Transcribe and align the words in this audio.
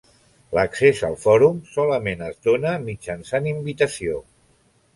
L'accés 0.57 1.01
al 1.09 1.17
fòrum 1.25 1.59
solament 1.75 2.25
es 2.29 2.41
dóna 2.47 2.73
mitjançant 2.89 3.53
invitació. 3.55 4.21